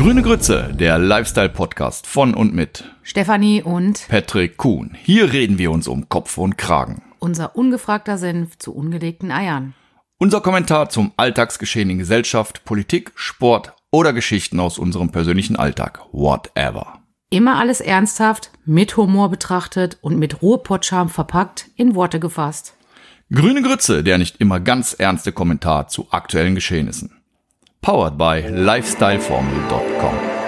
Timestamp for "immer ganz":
24.40-24.94